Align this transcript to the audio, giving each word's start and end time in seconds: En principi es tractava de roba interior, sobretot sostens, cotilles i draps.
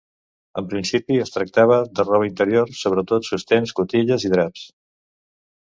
En 0.61 0.69
principi 0.71 1.19
es 1.25 1.33
tractava 1.35 1.77
de 1.99 2.07
roba 2.07 2.29
interior, 2.29 2.73
sobretot 2.81 3.29
sostens, 3.31 3.77
cotilles 3.81 4.27
i 4.31 4.37
draps. 4.37 4.69